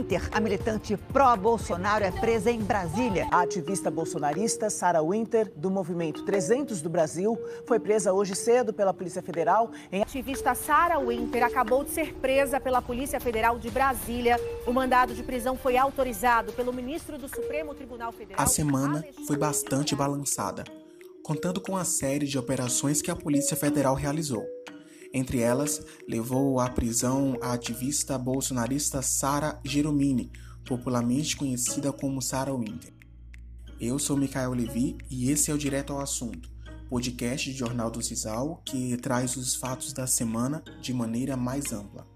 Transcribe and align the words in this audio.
Winter, 0.00 0.30
a 0.32 0.40
militante 0.40 0.96
pró-Bolsonaro, 0.96 2.02
é 2.02 2.10
presa 2.10 2.50
em 2.50 2.60
Brasília. 2.60 3.28
A 3.30 3.42
ativista 3.42 3.90
bolsonarista 3.90 4.70
Sarah 4.70 5.02
Winter, 5.02 5.52
do 5.54 5.70
Movimento 5.70 6.24
300 6.24 6.80
do 6.80 6.88
Brasil, 6.88 7.38
foi 7.66 7.78
presa 7.78 8.10
hoje 8.10 8.34
cedo 8.34 8.72
pela 8.72 8.94
Polícia 8.94 9.20
Federal. 9.20 9.70
Em... 9.92 10.00
A 10.00 10.04
ativista 10.04 10.54
Sarah 10.54 10.98
Winter 10.98 11.44
acabou 11.44 11.84
de 11.84 11.90
ser 11.90 12.14
presa 12.14 12.58
pela 12.58 12.80
Polícia 12.80 13.20
Federal 13.20 13.58
de 13.58 13.68
Brasília. 13.68 14.40
O 14.66 14.72
mandado 14.72 15.12
de 15.12 15.22
prisão 15.22 15.54
foi 15.54 15.76
autorizado 15.76 16.50
pelo 16.54 16.72
ministro 16.72 17.18
do 17.18 17.28
Supremo 17.28 17.74
Tribunal 17.74 18.10
Federal. 18.10 18.42
A 18.42 18.46
semana 18.46 19.04
foi 19.26 19.36
bastante 19.36 19.94
balançada, 19.94 20.64
contando 21.22 21.60
com 21.60 21.76
a 21.76 21.84
série 21.84 22.26
de 22.26 22.38
operações 22.38 23.02
que 23.02 23.10
a 23.10 23.16
Polícia 23.16 23.54
Federal 23.54 23.94
realizou. 23.94 24.46
Entre 25.12 25.40
elas, 25.40 25.84
levou 26.08 26.60
à 26.60 26.68
prisão 26.68 27.36
a 27.42 27.52
ativista 27.52 28.16
bolsonarista 28.16 29.02
Sara 29.02 29.60
Geromini, 29.64 30.30
popularmente 30.64 31.36
conhecida 31.36 31.92
como 31.92 32.22
Sarah 32.22 32.54
Winter. 32.54 32.94
Eu 33.80 33.98
sou 33.98 34.16
Micael 34.16 34.52
Levi 34.52 34.96
e 35.10 35.30
esse 35.30 35.50
é 35.50 35.54
o 35.54 35.58
Direto 35.58 35.92
ao 35.92 36.00
Assunto, 36.00 36.48
podcast 36.88 37.50
de 37.50 37.58
Jornal 37.58 37.90
do 37.90 38.00
Cisal 38.00 38.62
que 38.64 38.96
traz 38.98 39.36
os 39.36 39.56
fatos 39.56 39.92
da 39.92 40.06
semana 40.06 40.62
de 40.80 40.94
maneira 40.94 41.36
mais 41.36 41.72
ampla. 41.72 42.06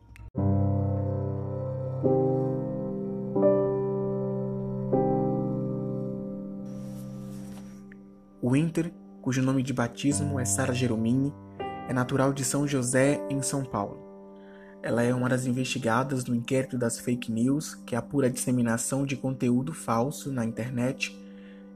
Winter, 8.40 8.94
cujo 9.20 9.42
nome 9.42 9.64
de 9.64 9.72
batismo 9.72 10.38
é 10.38 10.44
Sara 10.44 10.72
Geromini, 10.72 11.32
é 11.88 11.92
natural 11.92 12.32
de 12.32 12.44
São 12.44 12.66
José, 12.66 13.20
em 13.28 13.42
São 13.42 13.64
Paulo. 13.64 13.98
Ela 14.82 15.02
é 15.02 15.14
uma 15.14 15.28
das 15.28 15.46
investigadas 15.46 16.22
do 16.22 16.34
inquérito 16.34 16.76
das 16.76 16.98
fake 16.98 17.32
news, 17.32 17.74
que 17.86 17.96
apura 17.96 18.26
a 18.26 18.30
disseminação 18.30 19.06
de 19.06 19.16
conteúdo 19.16 19.72
falso 19.72 20.30
na 20.30 20.44
internet 20.44 21.18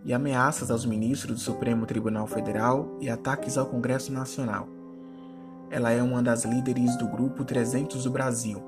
e 0.04 0.12
ameaças 0.12 0.70
aos 0.70 0.84
ministros 0.84 1.36
do 1.36 1.40
Supremo 1.40 1.86
Tribunal 1.86 2.26
Federal 2.26 2.96
e 3.00 3.08
ataques 3.08 3.56
ao 3.56 3.66
Congresso 3.66 4.12
Nacional. 4.12 4.68
Ela 5.70 5.90
é 5.90 6.02
uma 6.02 6.22
das 6.22 6.44
líderes 6.44 6.96
do 6.96 7.06
Grupo 7.08 7.44
300 7.44 8.04
do 8.04 8.10
Brasil, 8.10 8.62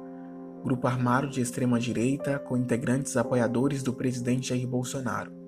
grupo 0.62 0.86
armado 0.86 1.28
de 1.28 1.40
extrema-direita 1.40 2.38
com 2.38 2.56
integrantes 2.56 3.16
apoiadores 3.16 3.82
do 3.82 3.92
presidente 3.92 4.48
Jair 4.48 4.66
Bolsonaro. 4.66 5.39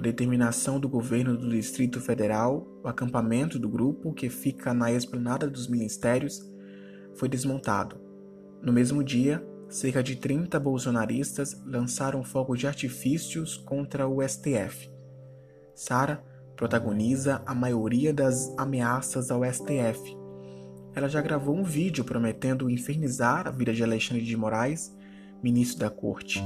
Por 0.00 0.04
determinação 0.04 0.80
do 0.80 0.88
governo 0.88 1.36
do 1.36 1.50
Distrito 1.50 2.00
Federal, 2.00 2.66
o 2.82 2.88
acampamento 2.88 3.58
do 3.58 3.68
grupo, 3.68 4.14
que 4.14 4.30
fica 4.30 4.72
na 4.72 4.90
esplanada 4.90 5.46
dos 5.46 5.68
ministérios, 5.68 6.40
foi 7.16 7.28
desmontado. 7.28 8.00
No 8.62 8.72
mesmo 8.72 9.04
dia, 9.04 9.46
cerca 9.68 10.02
de 10.02 10.16
30 10.16 10.58
bolsonaristas 10.58 11.62
lançaram 11.66 12.24
fogos 12.24 12.58
de 12.58 12.66
artifícios 12.66 13.58
contra 13.58 14.08
o 14.08 14.26
STF. 14.26 14.90
Sara 15.74 16.24
protagoniza 16.56 17.42
a 17.44 17.54
maioria 17.54 18.14
das 18.14 18.54
ameaças 18.56 19.30
ao 19.30 19.44
STF. 19.44 20.16
Ela 20.94 21.10
já 21.10 21.20
gravou 21.20 21.54
um 21.54 21.62
vídeo 21.62 22.06
prometendo 22.06 22.70
infernizar 22.70 23.46
a 23.46 23.50
vida 23.50 23.74
de 23.74 23.84
Alexandre 23.84 24.24
de 24.24 24.34
Moraes, 24.34 24.96
ministro 25.42 25.80
da 25.80 25.90
Corte. 25.90 26.42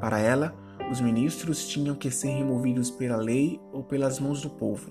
Para 0.00 0.18
ela, 0.18 0.64
os 0.90 1.00
ministros 1.00 1.66
tinham 1.66 1.94
que 1.94 2.10
ser 2.10 2.28
removidos 2.28 2.90
pela 2.90 3.16
lei 3.16 3.60
ou 3.72 3.82
pelas 3.82 4.20
mãos 4.20 4.40
do 4.40 4.50
povo. 4.50 4.90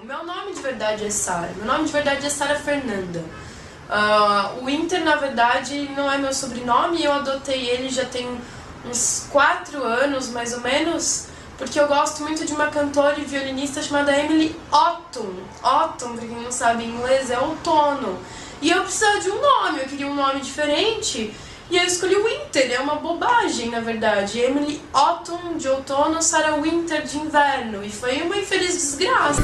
O 0.00 0.06
meu 0.06 0.24
nome 0.24 0.54
de 0.54 0.62
verdade 0.62 1.04
é 1.04 1.10
Sara. 1.10 1.52
Meu 1.56 1.66
nome 1.66 1.84
de 1.84 1.92
verdade 1.92 2.26
é 2.26 2.30
Sara 2.30 2.56
Fernanda. 2.56 3.22
Uh, 3.88 4.64
o 4.64 4.70
Inter, 4.70 5.04
na 5.04 5.16
verdade, 5.16 5.88
não 5.96 6.10
é 6.10 6.18
meu 6.18 6.32
sobrenome. 6.32 7.02
Eu 7.02 7.12
adotei 7.12 7.68
ele 7.68 7.88
já 7.88 8.04
tem 8.04 8.26
uns 8.84 9.28
quatro 9.30 9.82
anos, 9.82 10.30
mais 10.30 10.52
ou 10.52 10.60
menos, 10.60 11.28
porque 11.56 11.78
eu 11.78 11.86
gosto 11.88 12.22
muito 12.22 12.44
de 12.44 12.52
uma 12.52 12.68
cantora 12.68 13.18
e 13.18 13.24
violinista 13.24 13.82
chamada 13.82 14.16
Emily 14.16 14.54
Otton. 14.72 15.32
Otton, 15.62 16.16
pra 16.16 16.26
quem 16.26 16.42
não 16.42 16.52
sabe 16.52 16.84
em 16.84 16.90
inglês, 16.90 17.30
é 17.30 17.38
outono. 17.38 18.18
E 18.60 18.70
eu 18.70 18.82
precisava 18.82 19.20
de 19.20 19.30
um 19.30 19.40
nome, 19.40 19.80
eu 19.80 19.86
queria 19.86 20.06
um 20.08 20.14
nome 20.14 20.40
diferente. 20.40 21.32
E 21.70 21.76
eu 21.76 21.84
escolhi 21.84 22.16
Winter, 22.16 22.72
é 22.72 22.80
uma 22.80 22.96
bobagem, 22.96 23.70
na 23.70 23.78
verdade. 23.78 24.40
Emily 24.40 24.80
Autumn 24.92 25.56
de 25.56 25.68
outono, 25.68 26.20
Sarah 26.20 26.56
Winter 26.56 27.04
de 27.04 27.18
inverno. 27.18 27.84
E 27.84 27.90
foi 27.90 28.20
uma 28.22 28.36
infeliz 28.36 28.72
desgraça. 28.72 29.42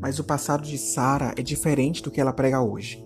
Mas 0.00 0.18
o 0.18 0.24
passado 0.24 0.62
de 0.62 0.76
Sarah 0.76 1.32
é 1.36 1.42
diferente 1.42 2.02
do 2.02 2.10
que 2.10 2.20
ela 2.20 2.32
prega 2.32 2.60
hoje. 2.60 3.04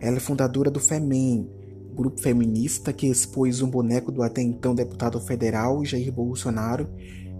Ela 0.00 0.16
é 0.16 0.20
fundadora 0.20 0.70
do 0.70 0.80
FEMEN, 0.80 1.50
grupo 1.92 2.18
feminista 2.18 2.94
que 2.94 3.08
expôs 3.08 3.60
um 3.60 3.68
boneco 3.68 4.10
do 4.10 4.22
até 4.22 4.40
então 4.40 4.74
deputado 4.74 5.20
federal 5.20 5.84
Jair 5.84 6.10
Bolsonaro 6.10 6.88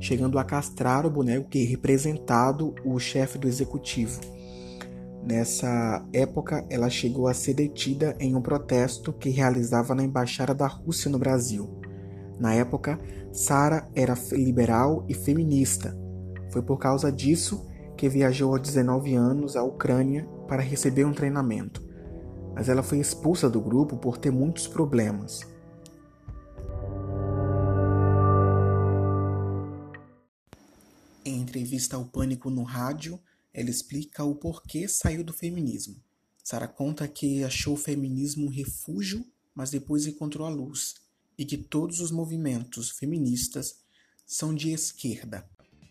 chegando 0.01 0.39
a 0.39 0.45
castrar 0.45 1.07
o 1.07 1.11
boneco 1.11 1.49
que 1.49 1.65
representado 1.65 2.75
o 2.85 2.99
chefe 2.99 3.39
do 3.39 3.47
executivo. 3.47 4.21
Nessa 5.23 6.03
época, 6.13 6.65
ela 6.71 6.89
chegou 6.89 7.29
a 7.29 7.35
ser 7.35 7.55
detida 7.55 8.17
em 8.19 8.35
um 8.35 8.41
protesto 8.41 9.13
que 9.13 9.29
realizava 9.29 9.95
na 9.95 10.03
embaixada 10.03 10.55
da 10.55 10.67
Rússia 10.67 11.11
no 11.11 11.19
Brasil. 11.19 11.69
Na 12.39 12.55
época, 12.55 12.99
Sara 13.31 13.87
era 13.95 14.15
liberal 14.33 15.05
e 15.09 15.15
feminista. 15.15 15.95
Foi 16.51 16.63
por 16.63 16.79
causa 16.79 17.13
disso 17.13 17.69
que 17.97 18.09
viajou 18.09 18.53
aos 18.53 18.63
19 18.63 19.15
anos 19.15 19.57
à 19.57 19.63
Ucrânia 19.63 20.27
para 20.49 20.63
receber 20.63 21.05
um 21.05 21.13
treinamento. 21.13 21.85
Mas 22.55 22.71
ela 22.71 22.83
foi 22.83 22.99
expulsa 22.99 23.49
do 23.49 23.61
grupo 23.61 23.99
por 23.99 24.17
ter 24.17 24.31
muitos 24.31 24.67
problemas. 24.67 25.47
Em 31.23 31.39
entrevista 31.39 31.97
ao 31.97 32.07
Pânico 32.07 32.49
no 32.49 32.63
rádio, 32.63 33.21
ela 33.53 33.69
explica 33.69 34.25
o 34.25 34.35
porquê 34.35 34.89
saiu 34.89 35.23
do 35.23 35.33
feminismo. 35.35 36.03
Sara 36.43 36.67
conta 36.67 37.07
que 37.07 37.45
achou 37.45 37.75
o 37.75 37.77
feminismo 37.77 38.47
um 38.47 38.51
refúgio, 38.51 39.27
mas 39.55 39.71
depois 39.71 40.07
encontrou 40.07 40.47
a 40.47 40.51
luz, 40.51 40.95
e 41.37 41.45
que 41.45 41.59
todos 41.59 42.01
os 42.01 42.11
movimentos 42.11 42.91
feministas 42.91 43.81
são 44.27 44.55
de 44.55 44.71
esquerda. 44.71 45.47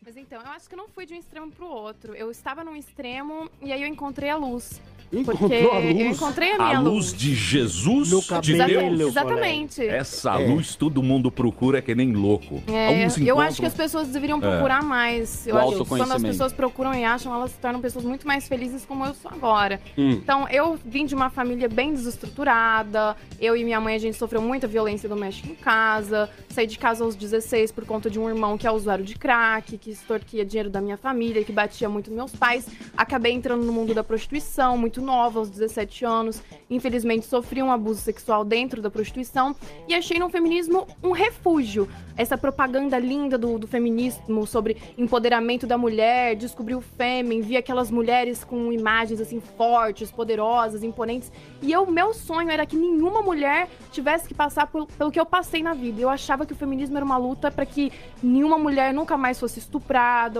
Mas 0.10 0.18
então, 0.18 0.42
eu 0.42 0.50
acho 0.54 0.68
que 0.68 0.76
não 0.76 0.88
fui 0.88 1.06
de 1.06 1.14
um 1.14 1.18
extremo 1.20 1.52
para 1.52 1.64
o 1.64 1.70
outro. 1.70 2.16
Eu 2.16 2.32
estava 2.32 2.64
num 2.64 2.76
extremo 2.76 3.48
e 3.62 3.72
aí 3.72 3.84
eu 3.84 3.88
encontrei 3.88 4.28
a 4.32 4.36
luz. 4.36 4.82
Encontrou 5.12 5.72
a 5.72 5.80
luz. 5.80 6.00
Eu 6.00 6.06
encontrei 6.12 6.52
a 6.52 6.58
minha 6.58 6.78
a 6.78 6.82
luz. 6.82 6.94
luz. 7.12 7.14
de 7.14 7.34
Jesus, 7.34 8.12
No 8.12 8.22
de 8.22 8.28
cabelo. 8.28 8.98
Deus. 8.98 9.10
Exatamente. 9.12 9.82
Essa 9.84 10.40
É. 10.40 10.48
luz 10.48 10.76
todo 10.76 11.02
mundo 11.02 11.32
procura 11.32 11.82
que 11.82 11.96
nem 11.96 12.14
louco. 12.14 12.62
É, 12.68 12.88
Alguns 12.90 13.18
eu 13.18 13.40
acho 13.40 13.60
que 13.60 13.66
as 13.66 13.74
pessoas 13.74 14.08
deveriam 14.10 14.40
procurar 14.40 14.84
mais. 14.84 15.48
Eu 15.48 15.56
O 15.56 15.58
acho 15.60 15.84
que 15.84 15.90
quando 15.90 16.12
as 16.12 16.22
pessoas 16.22 16.54
procuram 16.54 16.94
e 16.94 17.04
acham, 17.04 17.34
elas 17.34 17.52
se 17.52 17.58
tornam 17.58 17.82
pessoas 17.82 18.06
muito 18.06 18.28
mais 18.28 18.48
felizes 18.48 18.86
como 18.86 19.04
eu 19.06 19.16
sou 19.16 19.32
agora. 19.32 19.82
Hum. 19.98 20.12
Então, 20.12 20.48
eu 20.50 20.78
vim 20.86 21.06
de 21.08 21.16
uma 21.16 21.32
família 21.32 21.68
bem 21.68 21.92
desestruturada. 21.92 23.16
Eu 23.40 23.58
e 23.58 23.64
minha 23.64 23.82
mãe, 23.82 23.96
a 23.96 24.00
gente 24.00 24.16
sofreu 24.16 24.42
muita 24.44 24.68
violência 24.68 25.10
doméstica 25.10 25.50
em 25.52 25.56
casa. 25.56 26.30
Saí 26.50 26.68
de 26.68 26.78
casa 26.78 27.04
aos 27.04 27.16
16 27.16 27.72
por 27.72 27.84
conta 27.86 28.12
de 28.12 28.20
um 28.20 28.30
irmão 28.30 28.60
que 28.60 28.68
é 28.68 28.72
usuário 28.72 29.04
de 29.04 29.16
crack, 29.16 29.76
que 29.78 29.90
extorquia 30.00 30.46
dinheiro 30.46 30.70
da 30.70 30.82
minha 30.82 30.98
família, 30.98 31.44
que 31.44 31.52
batia 31.52 31.88
muito 31.90 32.12
meus 32.12 32.36
pais. 32.36 32.68
Acabei 32.96 33.34
entrando 33.34 33.64
no 33.64 33.72
mundo 33.74 33.94
da 33.94 34.04
prostituição, 34.04 34.78
muito 34.78 35.02
nova, 35.02 35.40
aos 35.40 35.50
17 35.50 36.06
anos. 36.06 36.42
Infelizmente, 36.70 37.26
sofri 37.26 37.62
um 37.62 37.72
abuso 37.72 38.02
sexual 38.02 38.44
dentro 38.44 38.82
da 38.82 38.90
prostituição. 38.90 39.56
E 39.88 39.94
achei 39.94 40.18
no 40.20 40.30
feminismo 40.30 40.88
um 41.04 41.12
refúgio. 41.12 41.88
Essa 42.18 42.38
propaganda 42.38 43.00
linda 43.00 43.38
do, 43.38 43.58
do 43.58 43.66
feminismo 43.68 44.46
sobre 44.46 44.76
empoderamento 44.98 45.66
da 45.66 45.78
mulher, 45.78 46.36
descobri 46.36 46.76
o 46.76 46.82
fêmen, 46.82 47.42
vi 47.42 47.56
aquelas 47.56 47.90
mulheres 47.90 48.44
com 48.44 48.74
imagens 48.74 49.22
assim 49.22 49.40
fortes, 49.40 50.12
poderosas, 50.12 50.84
imponentes. 50.84 51.32
E 51.62 51.72
eu, 51.72 51.86
meu 51.86 52.14
sonho 52.14 52.50
era 52.50 52.66
que 52.66 52.76
nenhuma 52.76 53.22
mulher 53.22 53.70
tivesse 53.92 54.28
que 54.28 54.34
passar 54.34 54.68
por- 54.68 54.86
pelo 54.88 55.12
que 55.12 55.20
eu 55.20 55.26
passei 55.26 55.64
na 55.64 55.74
vida. 55.74 56.02
Eu 56.02 56.10
achava 56.10 56.46
que 56.46 56.52
o 56.54 56.56
feminismo 56.56 56.98
era 56.98 57.06
uma 57.06 57.18
luta 57.18 57.50
para 57.50 57.66
que 57.66 57.92
nenhuma 58.22 58.58
mulher 58.58 58.94
nunca 58.94 59.16
mais 59.16 59.40
fosse 59.40 59.60
estuprada 59.60 59.89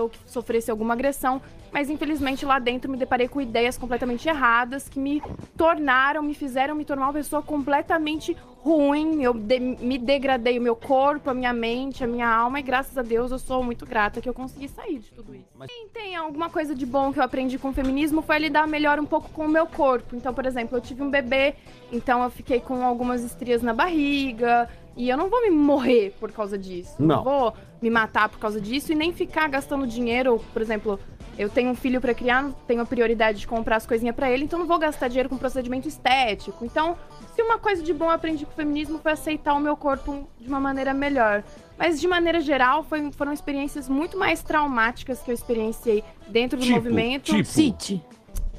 ou 0.00 0.08
que 0.08 0.18
sofresse 0.26 0.70
alguma 0.70 0.94
agressão. 0.94 1.40
mas 1.72 1.88
infelizmente 1.88 2.44
lá 2.44 2.58
dentro 2.58 2.90
me 2.90 2.96
deparei 2.96 3.28
com 3.28 3.40
ideias 3.40 3.78
completamente 3.78 4.28
erradas 4.28 4.88
que 4.88 4.98
me 4.98 5.22
tornaram, 5.56 6.22
me 6.22 6.34
fizeram 6.34 6.74
me 6.74 6.84
tornar 6.84 7.06
uma 7.06 7.12
pessoa 7.12 7.42
completamente 7.42 8.36
ruim. 8.62 9.22
Eu 9.22 9.32
de 9.32 9.58
me 9.58 9.98
degradei 9.98 10.58
o 10.58 10.62
meu 10.62 10.76
corpo, 10.76 11.30
a 11.30 11.34
minha 11.34 11.52
mente, 11.52 12.04
a 12.04 12.06
minha 12.06 12.28
alma, 12.28 12.60
e 12.60 12.62
graças 12.62 12.96
a 12.96 13.02
Deus 13.02 13.30
eu 13.30 13.38
sou 13.38 13.62
muito 13.62 13.86
grata 13.86 14.20
que 14.20 14.28
eu 14.28 14.34
consegui 14.34 14.68
sair 14.68 14.98
de 14.98 15.10
tudo 15.12 15.34
isso. 15.34 15.48
Mas... 15.54 15.70
Quem 15.70 15.88
tem 15.88 16.16
alguma 16.16 16.50
coisa 16.50 16.74
de 16.74 16.84
bom 16.84 17.12
que 17.12 17.18
eu 17.18 17.24
aprendi 17.24 17.58
com 17.58 17.70
o 17.70 17.72
feminismo 17.72 18.22
foi 18.22 18.38
lidar 18.38 18.66
melhor 18.66 18.98
um 18.98 19.06
pouco 19.06 19.30
com 19.30 19.46
o 19.46 19.48
meu 19.48 19.66
corpo. 19.66 20.14
Então, 20.16 20.34
por 20.34 20.44
exemplo, 20.44 20.76
eu 20.76 20.80
tive 20.80 21.02
um 21.02 21.10
bebê, 21.10 21.54
então 21.92 22.22
eu 22.22 22.30
fiquei 22.30 22.60
com 22.60 22.84
algumas 22.84 23.22
estrias 23.22 23.62
na 23.62 23.72
barriga. 23.72 24.68
E 24.96 25.08
eu 25.08 25.16
não 25.16 25.28
vou 25.30 25.42
me 25.42 25.50
morrer 25.50 26.14
por 26.18 26.32
causa 26.32 26.58
disso. 26.58 26.94
Não. 26.98 27.16
não 27.16 27.24
vou 27.24 27.54
me 27.80 27.88
matar 27.90 28.28
por 28.28 28.38
causa 28.38 28.60
disso 28.60 28.92
e 28.92 28.94
nem 28.94 29.12
ficar 29.12 29.48
gastando 29.48 29.86
dinheiro, 29.86 30.40
por 30.52 30.60
exemplo, 30.60 30.98
eu 31.38 31.48
tenho 31.48 31.70
um 31.70 31.74
filho 31.74 32.00
para 32.00 32.12
criar, 32.12 32.50
tenho 32.66 32.82
a 32.82 32.84
prioridade 32.86 33.40
de 33.40 33.46
comprar 33.46 33.76
as 33.76 33.86
coisinhas 33.86 34.14
para 34.14 34.30
ele, 34.30 34.44
então 34.44 34.58
não 34.58 34.66
vou 34.66 34.78
gastar 34.78 35.08
dinheiro 35.08 35.28
com 35.28 35.38
procedimento 35.38 35.88
estético. 35.88 36.64
Então, 36.64 36.96
se 37.34 37.40
uma 37.40 37.58
coisa 37.58 37.82
de 37.82 37.94
bom 37.94 38.06
eu 38.06 38.10
aprendi 38.10 38.44
com 38.44 38.52
o 38.52 38.54
feminismo 38.54 38.98
foi 38.98 39.12
aceitar 39.12 39.54
o 39.54 39.60
meu 39.60 39.74
corpo 39.76 40.28
de 40.38 40.48
uma 40.48 40.60
maneira 40.60 40.92
melhor. 40.92 41.42
Mas, 41.78 41.98
de 41.98 42.06
maneira 42.06 42.40
geral, 42.40 42.82
foi, 42.82 43.10
foram 43.12 43.32
experiências 43.32 43.88
muito 43.88 44.18
mais 44.18 44.42
traumáticas 44.42 45.22
que 45.22 45.30
eu 45.30 45.34
experienciei 45.34 46.04
dentro 46.28 46.58
do 46.58 46.62
Tipo, 46.64 46.74
movimento. 46.76 47.32
tipo. 47.32 47.44
Cite. 47.46 48.04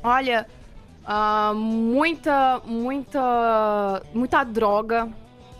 Olha, 0.01 0.47
ah, 1.05 1.53
muita, 1.55 2.61
muita, 2.65 4.01
muita 4.13 4.43
droga. 4.43 5.07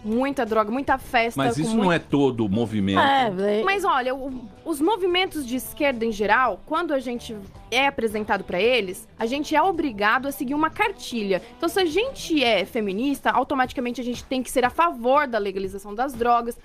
Muita 0.03 0.45
droga, 0.45 0.71
muita 0.71 0.98
festa. 0.98 1.38
Mas 1.42 1.56
com 1.56 1.62
isso 1.62 1.69
muito- 1.71 1.83
não 1.83 1.92
é 1.92 2.00
todo 2.00 2.45
o 2.45 2.50
movimento. 2.50 3.00
É, 3.00 3.59
é, 3.59 3.63
mas 3.63 3.83
olha, 3.86 4.15
o- 4.15 4.50
os 4.65 4.81
movimentos 4.81 5.45
de 5.45 5.56
esquerda 5.56 6.03
em 6.03 6.12
geral, 6.12 6.59
quando 6.65 6.94
a 6.94 7.00
gente 7.00 7.36
é 7.69 7.86
apresentado 7.88 8.44
pra 8.44 8.59
eles, 8.59 9.07
a 9.19 9.25
gente 9.25 9.56
é 9.56 9.62
obrigado 9.62 10.27
a 10.27 10.31
seguir 10.31 10.56
uma 10.56 10.69
cartilha. 10.69 11.42
Então, 11.57 11.69
se 11.69 11.80
a 11.80 11.86
gente 11.86 12.44
é 12.44 12.65
feminista, 12.65 13.30
automaticamente 13.30 14.01
a 14.01 14.03
gente 14.03 14.24
tem 14.24 14.42
que 14.42 14.50
ser 14.50 14.65
a 14.65 14.69
favor 14.71 15.27
da 15.27 15.38
legalização 15.38 15.94
das 15.94 16.13
drogas, 16.13 16.57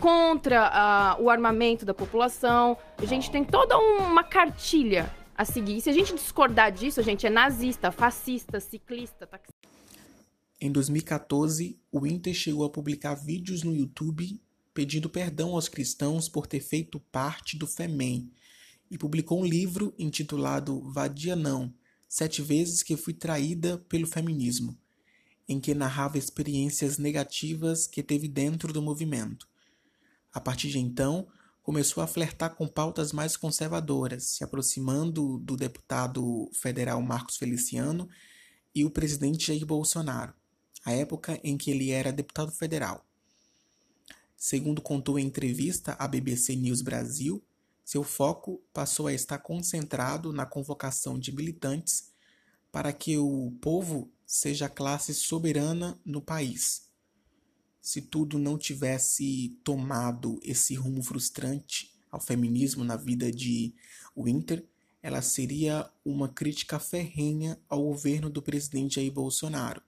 contra 0.00 0.70
ah, 0.72 1.16
o 1.18 1.30
armamento 1.30 1.84
da 1.86 1.94
população. 1.94 2.76
A 2.98 3.06
gente 3.06 3.30
tem 3.30 3.42
toda 3.42 3.78
uma 3.78 4.22
cartilha 4.22 5.10
a 5.36 5.44
seguir. 5.44 5.78
E 5.78 5.80
se 5.80 5.88
a 5.88 5.92
gente 5.92 6.14
discordar 6.14 6.70
disso, 6.70 7.00
a 7.00 7.02
gente 7.02 7.26
é 7.26 7.30
nazista, 7.30 7.90
fascista, 7.90 8.60
ciclista, 8.60 9.26
taxista. 9.26 9.55
Em 10.60 10.72
2014, 10.72 11.78
o 11.92 12.06
Inter 12.06 12.32
chegou 12.32 12.64
a 12.64 12.70
publicar 12.70 13.14
vídeos 13.14 13.62
no 13.62 13.74
YouTube 13.74 14.40
pedindo 14.76 15.08
perdão 15.08 15.54
aos 15.54 15.68
cristãos 15.68 16.28
por 16.28 16.46
ter 16.46 16.60
feito 16.60 17.00
parte 17.00 17.56
do 17.56 17.66
FEMEN 17.66 18.30
e 18.90 18.98
publicou 18.98 19.40
um 19.40 19.44
livro 19.44 19.94
intitulado 19.98 20.82
Vadia 20.92 21.34
Não, 21.34 21.72
Sete 22.06 22.42
Vezes 22.42 22.82
que 22.82 22.94
Fui 22.94 23.14
Traída 23.14 23.78
pelo 23.88 24.06
Feminismo, 24.06 24.78
em 25.48 25.58
que 25.58 25.74
narrava 25.74 26.18
experiências 26.18 26.98
negativas 26.98 27.86
que 27.86 28.02
teve 28.02 28.28
dentro 28.28 28.70
do 28.70 28.82
movimento. 28.82 29.48
A 30.30 30.40
partir 30.40 30.68
de 30.68 30.78
então, 30.78 31.26
começou 31.62 32.02
a 32.02 32.06
flertar 32.06 32.54
com 32.54 32.68
pautas 32.68 33.12
mais 33.12 33.34
conservadoras, 33.34 34.24
se 34.24 34.44
aproximando 34.44 35.38
do 35.38 35.56
deputado 35.56 36.50
federal 36.52 37.00
Marcos 37.00 37.38
Feliciano 37.38 38.08
e 38.74 38.84
o 38.84 38.90
presidente 38.90 39.46
Jair 39.46 39.64
Bolsonaro, 39.64 40.34
a 40.86 40.92
época 40.92 41.40
em 41.42 41.58
que 41.58 41.68
ele 41.68 41.90
era 41.90 42.12
deputado 42.12 42.52
federal. 42.52 43.04
Segundo 44.36 44.80
contou 44.80 45.18
em 45.18 45.26
entrevista 45.26 45.96
à 45.98 46.06
BBC 46.06 46.54
News 46.54 46.80
Brasil, 46.80 47.42
seu 47.84 48.04
foco 48.04 48.62
passou 48.72 49.08
a 49.08 49.12
estar 49.12 49.38
concentrado 49.38 50.32
na 50.32 50.46
convocação 50.46 51.18
de 51.18 51.34
militantes 51.34 52.12
para 52.70 52.92
que 52.92 53.18
o 53.18 53.52
povo 53.60 54.12
seja 54.24 54.66
a 54.66 54.68
classe 54.68 55.12
soberana 55.12 56.00
no 56.04 56.22
país. 56.22 56.88
Se 57.82 58.00
tudo 58.00 58.38
não 58.38 58.56
tivesse 58.56 59.58
tomado 59.64 60.38
esse 60.40 60.76
rumo 60.76 61.02
frustrante 61.02 61.92
ao 62.12 62.20
feminismo 62.20 62.84
na 62.84 62.96
vida 62.96 63.32
de 63.32 63.74
Winter, 64.16 64.64
ela 65.02 65.20
seria 65.20 65.90
uma 66.04 66.28
crítica 66.28 66.78
ferrenha 66.78 67.58
ao 67.68 67.82
governo 67.82 68.30
do 68.30 68.40
presidente 68.40 68.96
Jair 68.96 69.12
Bolsonaro. 69.12 69.82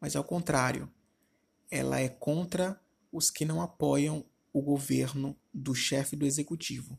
Mas 0.00 0.16
ao 0.16 0.24
contrário, 0.24 0.90
ela 1.70 2.00
é 2.00 2.08
contra 2.08 2.80
os 3.12 3.30
que 3.30 3.44
não 3.44 3.60
apoiam 3.60 4.24
o 4.52 4.60
governo 4.62 5.36
do 5.52 5.74
chefe 5.74 6.14
do 6.16 6.24
executivo. 6.26 6.98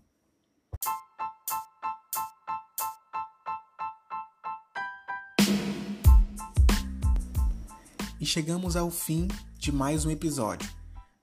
E 8.20 8.26
chegamos 8.26 8.76
ao 8.76 8.92
fim 8.92 9.30
de 9.58 9.72
mais 9.72 10.06
um 10.06 10.12
episódio. 10.12 10.70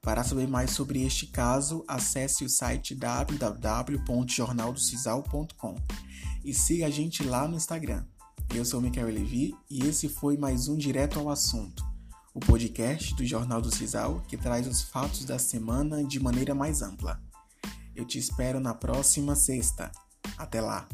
Para 0.02 0.24
saber 0.24 0.48
mais 0.48 0.72
sobre 0.72 1.04
este 1.04 1.28
caso, 1.28 1.84
acesse 1.86 2.44
o 2.44 2.48
site 2.48 2.92
www.jornaldocisal.com 2.94 5.76
e 6.44 6.52
siga 6.52 6.86
a 6.86 6.90
gente 6.90 7.22
lá 7.22 7.46
no 7.46 7.56
Instagram. 7.56 8.04
Eu 8.54 8.64
sou 8.64 8.80
Michael 8.80 9.08
Levi 9.08 9.54
e 9.70 9.84
esse 9.86 10.08
foi 10.08 10.36
mais 10.36 10.68
um 10.68 10.76
Direto 10.76 11.20
ao 11.20 11.28
Assunto, 11.28 11.84
o 12.34 12.40
podcast 12.40 13.14
do 13.14 13.24
Jornal 13.24 13.60
do 13.60 13.74
Cisal 13.74 14.22
que 14.26 14.36
traz 14.36 14.66
os 14.66 14.82
fatos 14.82 15.24
da 15.24 15.38
semana 15.38 16.02
de 16.02 16.18
maneira 16.18 16.54
mais 16.54 16.82
ampla. 16.82 17.20
Eu 17.94 18.04
te 18.04 18.18
espero 18.18 18.58
na 18.58 18.74
próxima 18.74 19.36
sexta. 19.36 19.92
Até 20.36 20.60
lá! 20.60 20.88